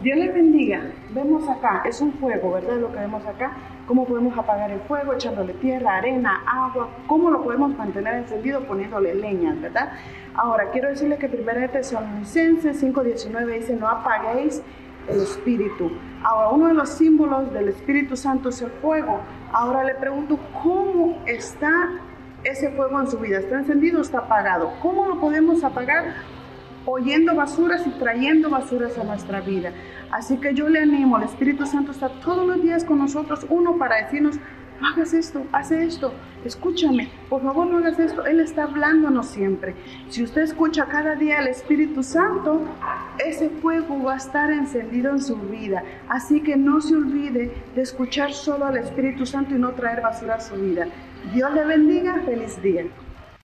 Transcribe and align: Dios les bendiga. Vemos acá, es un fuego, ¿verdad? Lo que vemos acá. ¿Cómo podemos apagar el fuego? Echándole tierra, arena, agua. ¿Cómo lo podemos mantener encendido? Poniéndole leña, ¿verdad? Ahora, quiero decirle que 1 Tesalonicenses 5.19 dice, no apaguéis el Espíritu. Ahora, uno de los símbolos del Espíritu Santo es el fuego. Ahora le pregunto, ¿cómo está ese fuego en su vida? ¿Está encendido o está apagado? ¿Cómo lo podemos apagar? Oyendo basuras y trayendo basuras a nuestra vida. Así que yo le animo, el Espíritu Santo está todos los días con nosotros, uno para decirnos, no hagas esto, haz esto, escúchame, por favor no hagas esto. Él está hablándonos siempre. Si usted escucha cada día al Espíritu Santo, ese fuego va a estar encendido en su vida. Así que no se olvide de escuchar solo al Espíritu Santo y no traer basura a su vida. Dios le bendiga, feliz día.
Dios 0.00 0.16
les 0.16 0.32
bendiga. 0.32 0.80
Vemos 1.10 1.48
acá, 1.48 1.82
es 1.84 2.00
un 2.00 2.12
fuego, 2.12 2.52
¿verdad? 2.52 2.76
Lo 2.76 2.92
que 2.92 3.00
vemos 3.00 3.26
acá. 3.26 3.50
¿Cómo 3.88 4.06
podemos 4.06 4.38
apagar 4.38 4.70
el 4.70 4.78
fuego? 4.82 5.14
Echándole 5.14 5.54
tierra, 5.54 5.96
arena, 5.96 6.40
agua. 6.46 6.88
¿Cómo 7.08 7.30
lo 7.30 7.42
podemos 7.42 7.76
mantener 7.76 8.14
encendido? 8.14 8.60
Poniéndole 8.60 9.16
leña, 9.16 9.56
¿verdad? 9.60 9.90
Ahora, 10.36 10.70
quiero 10.70 10.88
decirle 10.88 11.18
que 11.18 11.26
1 11.26 11.70
Tesalonicenses 11.72 12.80
5.19 12.80 13.46
dice, 13.54 13.74
no 13.74 13.88
apaguéis 13.88 14.62
el 15.08 15.20
Espíritu. 15.20 15.90
Ahora, 16.22 16.50
uno 16.50 16.68
de 16.68 16.74
los 16.74 16.90
símbolos 16.90 17.52
del 17.52 17.68
Espíritu 17.68 18.16
Santo 18.16 18.50
es 18.50 18.62
el 18.62 18.70
fuego. 18.70 19.18
Ahora 19.52 19.82
le 19.82 19.96
pregunto, 19.96 20.38
¿cómo 20.62 21.20
está 21.26 21.72
ese 22.44 22.70
fuego 22.70 23.00
en 23.00 23.08
su 23.08 23.18
vida? 23.18 23.38
¿Está 23.38 23.56
encendido 23.56 23.98
o 23.98 24.02
está 24.02 24.18
apagado? 24.18 24.74
¿Cómo 24.80 25.08
lo 25.08 25.18
podemos 25.18 25.64
apagar? 25.64 26.37
Oyendo 26.86 27.34
basuras 27.34 27.86
y 27.86 27.90
trayendo 27.90 28.50
basuras 28.50 28.98
a 28.98 29.04
nuestra 29.04 29.40
vida. 29.40 29.72
Así 30.10 30.38
que 30.38 30.54
yo 30.54 30.68
le 30.68 30.80
animo, 30.80 31.18
el 31.18 31.24
Espíritu 31.24 31.66
Santo 31.66 31.92
está 31.92 32.08
todos 32.08 32.46
los 32.46 32.62
días 32.62 32.84
con 32.84 32.98
nosotros, 32.98 33.46
uno 33.50 33.76
para 33.76 33.96
decirnos, 33.96 34.38
no 34.80 34.88
hagas 34.88 35.12
esto, 35.12 35.44
haz 35.50 35.72
esto, 35.72 36.12
escúchame, 36.44 37.10
por 37.28 37.42
favor 37.42 37.66
no 37.66 37.78
hagas 37.78 37.98
esto. 37.98 38.24
Él 38.26 38.38
está 38.38 38.64
hablándonos 38.64 39.26
siempre. 39.26 39.74
Si 40.08 40.22
usted 40.22 40.42
escucha 40.42 40.86
cada 40.86 41.16
día 41.16 41.40
al 41.40 41.48
Espíritu 41.48 42.02
Santo, 42.02 42.62
ese 43.18 43.50
fuego 43.50 44.00
va 44.02 44.14
a 44.14 44.16
estar 44.18 44.50
encendido 44.52 45.10
en 45.10 45.20
su 45.20 45.36
vida. 45.36 45.82
Así 46.08 46.40
que 46.42 46.56
no 46.56 46.80
se 46.80 46.94
olvide 46.94 47.52
de 47.74 47.82
escuchar 47.82 48.32
solo 48.32 48.66
al 48.66 48.76
Espíritu 48.76 49.26
Santo 49.26 49.56
y 49.56 49.58
no 49.58 49.72
traer 49.72 50.00
basura 50.00 50.36
a 50.36 50.40
su 50.40 50.54
vida. 50.54 50.86
Dios 51.34 51.52
le 51.52 51.64
bendiga, 51.64 52.22
feliz 52.24 52.62
día. 52.62 52.84